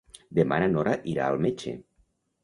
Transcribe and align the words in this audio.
Demà 0.37 0.57
na 0.61 0.69
Nora 0.75 0.95
irà 1.11 1.27
al 1.33 1.37
metge. 1.47 1.75